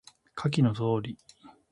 [0.35, 1.15] 下記の通り